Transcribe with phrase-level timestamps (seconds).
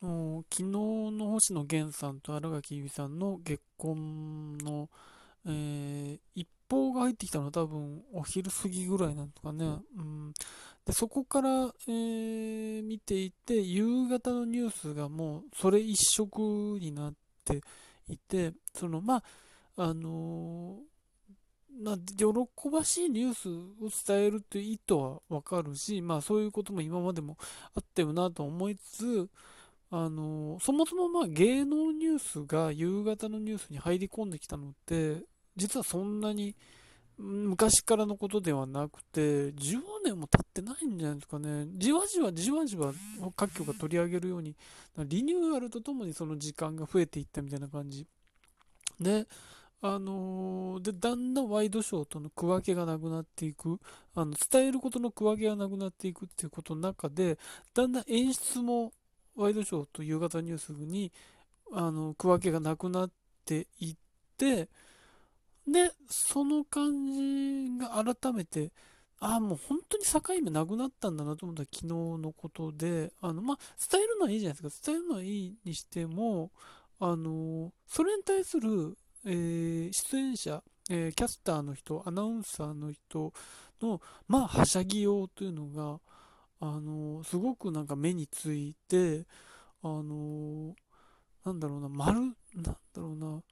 [0.00, 4.88] 昨日の星野源さんと新垣結衣さんの結婚の、
[5.46, 9.64] えー、一報が入ってきたのは多分お昼過ぎぐらいなんとかね、
[9.98, 10.32] うん、
[10.86, 17.14] でそこから、えー、見ていて夕方のニュースがもうそれ一色になっ
[17.44, 17.60] て
[18.08, 19.22] いてそのまあ
[19.76, 27.38] あのー、まあ、喜ばしいニュースを伝えるという意図はわかるし、まあそういうことも今までも
[27.74, 29.28] あったよなと思いつつ、
[29.92, 35.24] あのそもそもまあ芸能ニュースが夕方のニュースに入り込んできたのって
[35.56, 36.54] 実はそんなに
[37.18, 41.66] 昔からのことではなくて10年も経ってないんじゃないですかね。
[41.76, 42.92] じわじわじわじわ
[43.36, 44.56] 各局が取り上げるように
[44.96, 48.06] リニューアルとともにその時間が増えていったみたいな感じ。
[48.98, 49.26] で
[49.82, 53.80] あのー、でだんだんワイドショーとの区分けがなくなっていく。
[54.14, 57.38] あの伝えることの区分けがなくなっていくっていうことの中で
[57.74, 58.92] だんだん演出も
[59.36, 61.12] ワイドショーと夕方ニュースに
[61.72, 63.10] あの区分けがなくなっ
[63.44, 63.96] ていっ
[64.36, 64.68] て
[65.66, 68.72] でその感じが改めて
[69.20, 73.58] ああもう本当に境目なくなったんだなと思った昨日のことであのまあ
[73.90, 74.90] 伝えるのはいいじゃないですか。
[74.92, 76.50] 伝えるのはいいにしても
[76.98, 83.32] あのそれに対する、えー、出演者、えー、キャスターの人アナウンサーの人
[83.82, 86.00] のまあはしゃぎようというのが
[86.60, 89.24] あのすごくなんか目について
[89.82, 90.74] あの
[91.44, 93.42] なんだろうな丸なんだろうな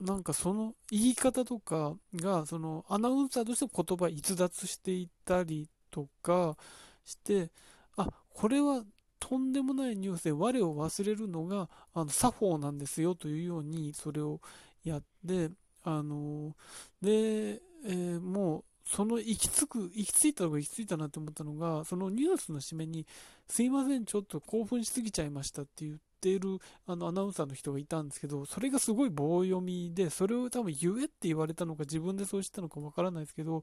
[0.00, 6.56] なんかその言い方とかがそのアナウンサーとして言葉逸脱していたりとか
[7.04, 7.50] して
[7.96, 8.82] あこれは
[9.20, 14.40] とんでもないニュースで我を忘れるのがあの作法なんですよというようにそれを
[14.84, 15.50] やって
[15.84, 16.54] あの
[17.00, 23.06] で、えー、もうその行き着く、行き着いたのが行き着いたなって思ったのが、そのニュースの締めに、
[23.48, 33.62] すいません、ちょっと興奮しすぎちゃいましたって言っているあのアナウンサーの人がいたんですけど、それがすごい棒読みで、それを多分言えって言われたのか、自分でそうしたのかわからないですけど、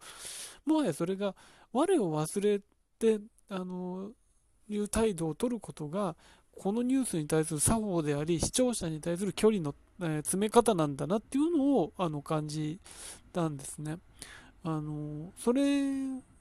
[0.65, 1.35] もはやそれが、
[1.71, 2.59] 我を忘れ
[2.97, 4.11] て、あの、
[4.69, 6.15] いう態度を取ることが、
[6.55, 12.79] このニュースに対する作法であり、視聴者に対する距離の、えー、詰め方なんだなっていうのをあの感じ
[13.31, 13.97] たんですね。
[14.63, 15.81] あの、それ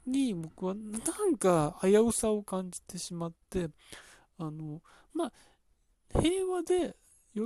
[0.07, 3.69] に僕はなんか危うさを感じてしまって、
[4.39, 4.83] あの、
[5.15, 6.97] まあ、平和で
[7.35, 7.41] 喜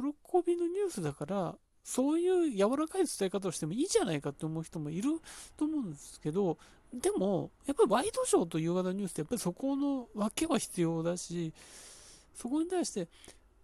[0.47, 5.11] びのニュースだから、そういう柔らかい伝え方をしてもいいじゃないかって思う人もいる
[5.57, 6.59] と思うんですけど、
[6.93, 11.53] でも、やっぱりワイドショーと夕方ニュースってやっぱりそこの訳は必要だし、
[12.35, 13.09] そこに対して、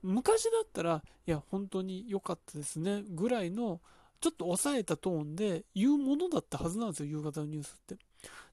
[0.03, 3.81] 昔だったら、いや、本当に良かったですね、ぐらいの、
[4.21, 7.97] ちょっと抑えたトーンで言うものだったはずなんですよ、夕方のニュースって。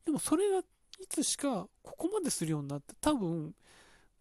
[0.05, 0.63] でもそれがい
[1.09, 3.53] つしかここまでするようになって、多分、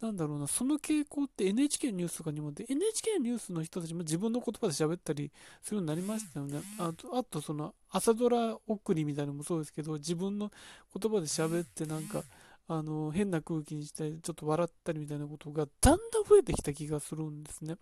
[0.01, 6.61] なんだろうな、その傾向って NHK のニュースとかにもで、NHK のニュースの人たちも自分の言葉で喋ったりするようになりましたよね。
[6.79, 10.51] あと、あとその朝ドラ送りみたいなのもそうですけど、自分の
[10.95, 12.25] 言葉で喋ってなんか、
[12.69, 17.77] あの、変な空気にしたり、ちょっと笑ったりみたいなことがだんだん増えてきた気がするんですね。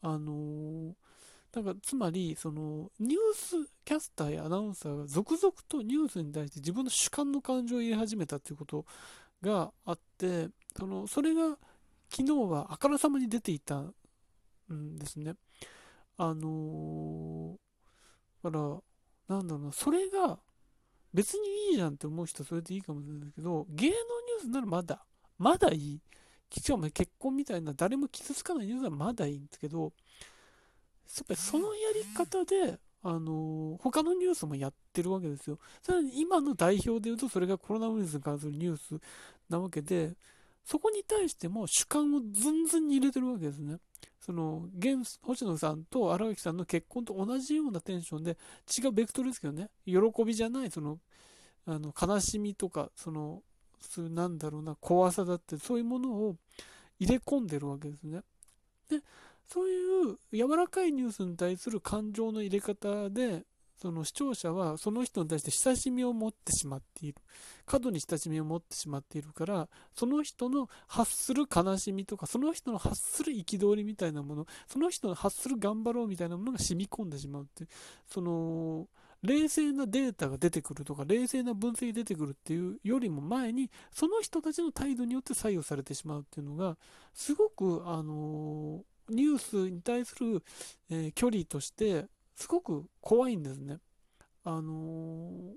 [0.00, 0.94] あのー
[1.52, 8.84] だからつまりそのニュースキャスターやアナウンサーが続々とニュースに対して自分の主観の感情を入れ始めたということ
[9.40, 11.56] があってそのそれが
[12.10, 13.94] 昨日はあからさまに出ていたん
[14.98, 15.34] ですね。
[16.16, 18.82] あのー、だか
[19.28, 20.38] らなんだろうなそれが
[21.14, 25.04] 別にいいじゃんって思う人はそれでいいかもしれないけど芸能ニュースならまだ
[25.38, 26.00] まだいい。
[26.50, 29.92] しかも結婚みたいな誰も傷つかないニュースはまだいいんですけど
[31.16, 35.58] やっぱりそのやり方で、あのー、他のニュースもやってるわけですよ。
[35.82, 39.00] さらに今の代表で言うと、それがコロナウイルスに関するニュース
[39.48, 40.14] なわけで、
[40.64, 43.78] そこに対しても主観をずんずんに入れてるわけですね。
[44.20, 48.36] その、現、星野さんと荒垣さんの結婚と同じようなテンションで、
[48.78, 50.98] 違うベクトルですけどね、喜びじゃない、その、
[51.66, 53.42] あの、悲しみとか、その、
[54.10, 56.36] なんだろうな、怖さだって、そういうものを
[56.98, 58.20] 入れ込んでるわけですね。
[58.90, 59.00] で、
[59.48, 63.44] そういう柔らかいニュースに対する感情の入れ方で、
[63.80, 67.18] その視聴者はその人に対して親しみを持ってしまっている。
[67.64, 77.68] 過度に親しみを持ってしまっているから、その人の発する悲しみとか、その人の発する憤りみたいなもの、その人の発する頑張ろうみたいなものが染み込んでしまうってう、
[78.06, 78.88] その、
[79.22, 86.76] 冷静なデータが出てくるとか、冷静な分析出てくるっていうよりも前に、その人たちの態度によって左右されてしまうっていうのが、
[87.14, 90.42] すごく、あのーニュースに対する、
[90.90, 92.06] えー、距離として
[92.36, 93.78] すごく怖いんですね。
[94.44, 95.54] あのー、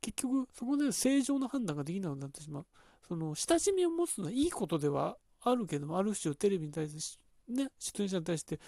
[0.00, 2.66] 結局そこで正常な判断ができなくなってしまう。
[3.06, 8.58] その親しみを持つのはいいことではあるけども、ある種テレビに対して、ね、出演者に対してっ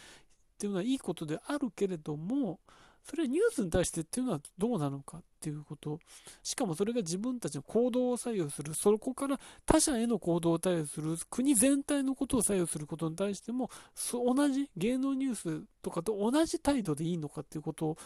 [0.59, 2.61] ていうのはいいことであるけれども、
[3.02, 5.99] それはニュースに対してっていうのはどうなのかっていうこと。
[6.43, 8.75] しかもそれが自分たちの行動を左右する。
[8.75, 11.17] そこから他者への行動を左右する。
[11.29, 13.70] 国全体のことを左右することに対しても、
[14.12, 17.97] 同じ芸能ニュースとかと同じ態度でいいのかっていうこと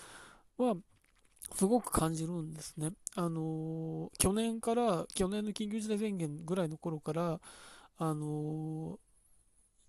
[0.59, 0.77] は、
[1.53, 2.93] すごく感じるんですね。
[3.17, 7.41] あの去年から、去年の緊急事態宣言ぐらいの頃から、
[7.99, 8.99] あの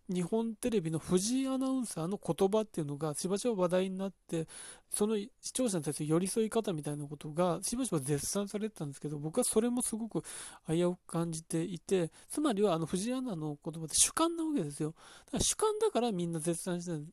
[0.08, 4.48] 日本テレビの藤井アナウンサーの言葉っていうのがしばしば話題になって、
[4.90, 10.24] その視聴者に対する寄り添い方みたいなことがしばしば絶賛されてたんですけど、僕はそれもすごく
[10.68, 14.94] 危うく感じていて、つまりはあの藤井アナの言葉って主観なわけですよ。
[15.26, 17.06] だから主観だからみんな絶賛してる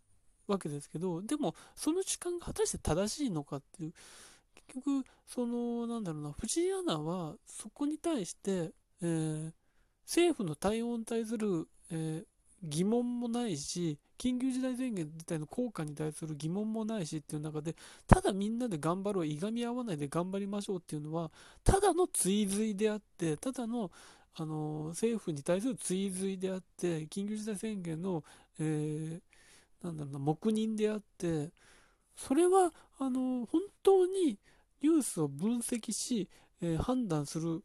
[0.46, 3.92] わけですけど、でもその主観が果たして正しいのかっていう、
[4.54, 9.52] 結局、その、なんだろうな、藤井アナはそこに対して、えー、
[10.04, 12.24] 政府の対応に対する、えー、
[12.62, 17.74] 疑問もないし、緊急事態宣言自体の効果に対する疑問もないしっていう中で、
[18.06, 21.30] ただみんなで頑張ろう、いがみ合わないで頑張りましょうっていうのは、
[21.64, 23.90] ただの追随であって、ただの
[24.34, 28.24] あの政府に対する追随であって、緊急事態宣言の、
[28.58, 31.50] えー、なんだろうな、黙認であって、
[32.16, 34.38] それはあの本当に
[34.80, 36.28] ニュースを分析し、
[36.60, 37.62] えー、判断する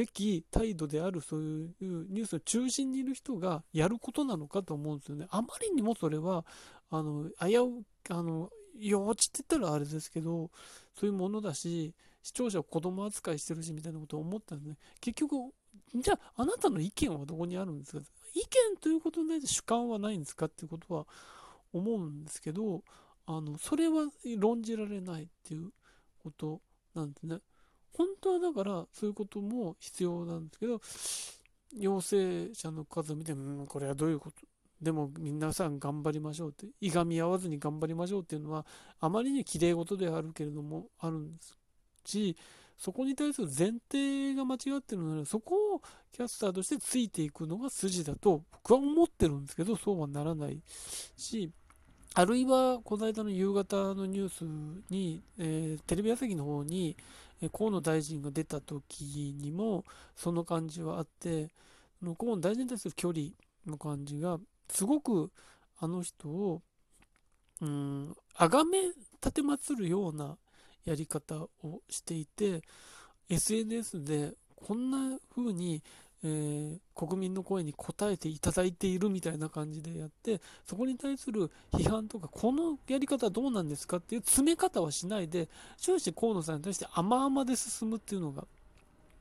[0.00, 5.26] べき態度であるそういうニュースの中心にいる人がやることなのかと思うんですよね。
[5.28, 6.46] あまりにもそれは、
[6.88, 8.48] あの、危う、あの、
[8.78, 10.50] 幼稚って言ったらあれですけど、
[10.98, 11.92] そういうものだし、
[12.22, 14.78] 視聴者を子供扱いしてるしみたいなことを思ったんでね。
[15.02, 15.52] 結局、
[15.94, 18.02] じゃあ、あなたの意見はどこにあるんですか？
[18.34, 21.06] 意見ということで主観はないんですかっていうことは
[21.74, 22.82] 思うんですけど、
[23.26, 24.06] あの、それは
[24.38, 25.72] 論じられないっていう
[26.22, 26.62] こと
[26.94, 27.40] なんですね。
[27.92, 30.80] 本当はだからそういうことも必要なんですけど、
[31.78, 34.36] 陽性者の数を見て、うん、これはどういうこと
[34.80, 38.64] でも皆さん頑張りましょうって、いがみ合わずに頑張りましょうっていうのは、
[38.98, 41.56] あまりに綺麗事であるけれども、あるんです。
[42.04, 42.36] し、
[42.78, 45.82] そこに対する前提が間違ってるので、そこを
[46.12, 50.62] キャスターとしてついていくのが筋だと僕は思ってるんですけど、そうはならない
[51.18, 51.50] し、
[52.14, 54.44] あるいは、この間の夕方のニュース
[54.90, 56.96] に、えー、テレビ朝日の方に、
[57.52, 59.84] 河野大臣が出た時にも、
[60.16, 61.50] その感じはあって、
[62.18, 63.28] 河野大臣に対する距離
[63.64, 65.30] の感じが、すごく
[65.78, 66.62] あの人を、
[67.60, 68.82] うん、崇め
[69.22, 70.36] 立てまつるような
[70.84, 72.62] やり方をしていて、
[73.28, 75.82] SNS でこんな風に
[76.22, 88.44] えー、国民の声に応えていただいているみたいな感じでやって、そこに対する批判とか、このやり方どうなんですかっていう詰め方はしないで、終始河野さんに対して甘々で進むっていうのが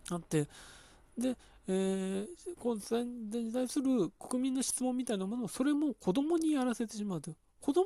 [0.09, 0.47] あって、
[1.17, 1.37] で、
[1.67, 2.27] えー、
[2.61, 7.31] 河野さんに対する国民の質問みたいなものを、それも子供にやらせてしまうと。
[7.61, 7.83] 子供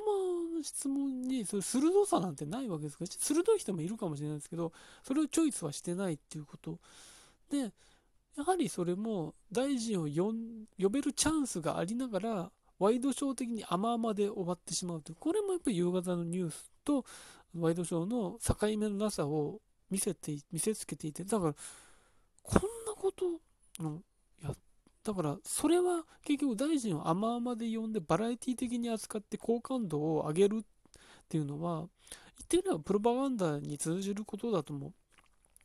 [0.56, 4.72] の質問にそれ鋭さなんてないわけですから、鋭い人もいるかもしれないですけど、
[5.02, 6.78] それをチョイスはしてないっていうこと。
[7.50, 7.72] で、
[8.36, 17.04] やはりそれも大臣を呼べるチャンスがありながら、ワイドショー的に甘々で終わってしまうという、これもやっぱり夕方のニュースと
[17.56, 19.60] ワイドショーの境目のなさを
[19.90, 21.54] 見せて、見せつけていて、だから、
[22.42, 23.24] こんなこと
[23.82, 24.02] の、
[24.42, 24.52] や、
[25.04, 30.64] だから、それは結局大臣を甘々で呼んでバラエティ的に扱って好感度を上げるっ
[31.28, 31.88] ていうのは、
[32.36, 34.92] 言ってみればプロパガンダに通じることだと思う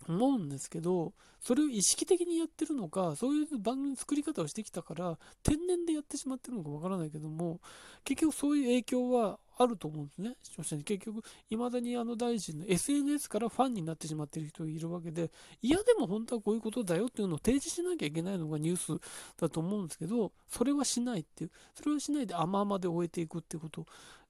[0.07, 7.59] 思うんですけど、それを意識的にやってるのか、そういう番組の作り方をしてきたから、天然でやってしまってるのかわからないけども、
[8.03, 10.83] 結局そういう影響はあると思うんですね、視聴者に。
[10.83, 19.01] 結局、未だにあの大臣の SNS からファンになってしまってる人がいるわけで、いやでも本当はこういうことだよっていうのを提示しなきゃいけないのがニュース
[19.39, 23.85] だと思うんですけど、それはしないっていう、それはしないで甘々で終えていくっていうこと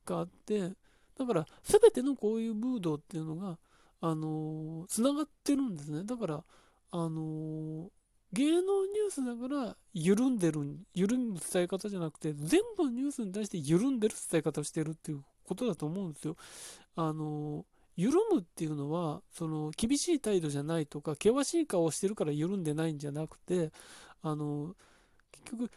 [0.06, 0.74] があって、
[1.18, 3.58] だから、全てのこういうムードっていうのが、
[4.02, 6.04] あのつながってるんですね。
[6.04, 6.44] だから、
[6.92, 7.92] あの
[8.32, 16.38] 芸能ニュースだから緩んでる、緩む伝え方じゃなくて、全部のニュースに対して緩んでる伝え方をしてるっていうことだと思うんですよ。
[16.96, 17.66] あの
[17.96, 23.72] 緩むっていうのは、その厳しい態度じゃないとか、険しい顔をしてるから緩んでないんじゃなくて、
[24.22, 24.76] あの
[25.32, 25.72] 結局、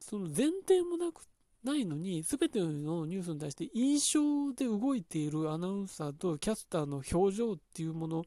[0.00, 1.26] その前提もなく
[1.64, 8.24] ないのに、すべてのニュースに対して印象で動いているアナウンサーとキャスターの表情っていうもの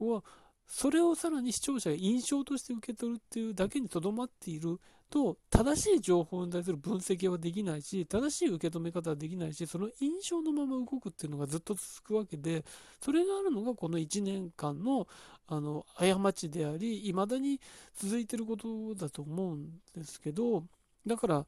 [0.00, 0.22] を
[0.66, 4.78] それをさらに視聴者が印象として受け取るっていうだけにとどまっている
[5.10, 12.64] と、正しい情報に対する分析はできないし、正しい受け止め方はできないし、その印象のまま動くっていうのがずっと続くわけで、
[13.00, 15.06] それがあるのがこの1年間の
[15.46, 17.60] あの過ちであり、未だに
[17.94, 20.64] 続いてることだと思うんですけど、
[21.06, 21.46] だから、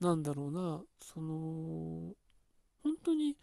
[0.00, 2.14] なんだろうな、その、
[2.82, 3.36] 本当に、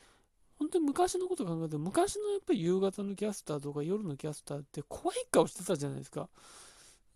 [0.60, 6.30] 本当に昔のこと考えて、昔のやっぱり夕方のキャスターとか夜のキャスターって怖い顔してたじゃないですか。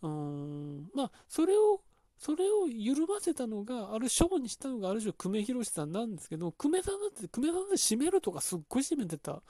[0.02, 1.82] うん、まあ、それを、
[2.18, 9.42] それを緩ませたのが、あるショーにしたのがある種久米宏さんなんですけど、久米さんだって、久米さんで締めるとかすっごい締めてたっ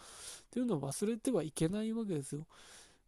[0.51, 2.45] ていうのを忘れてはいけないわけですよ。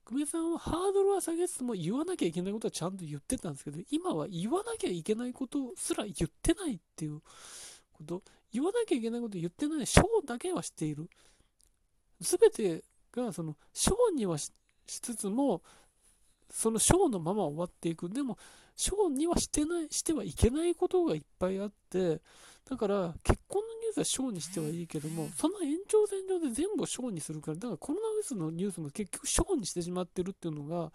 [0.09, 7.21] 久米さんはハードルは下げつつも言わなきゃいけないことはちゃんと言ってたんですけど、今は言わなきゃいけないことすら言ってないっていう
[7.93, 11.07] こと、言わなきゃいけないこと言ってない、ショーだけはしている。
[12.21, 14.51] すべてが、その、ショーにはし
[14.87, 15.61] つつも、
[16.49, 18.09] そのショーのまま終わっていく。
[18.09, 18.39] でも、
[18.75, 22.19] ショーにはしてない、してはいけないことがいっぱいあって、
[22.67, 30.91] だから、結婚のニュースはショーにしてはいいけども、その延長線上で全部ショーにするから、だからコロナウイルスのニュースも結局ショーにしてしまってるっていうのが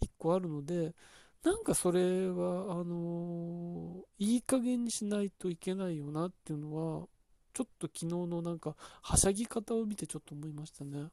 [0.00, 0.94] 一個あるので、
[1.42, 7.06] なんかそれは、あのー、いい加減にしないといけないよなっていうのは、
[7.52, 11.08] ちょっと昨日のなんか、はしゃぎ方を見てちょっと思いましたね。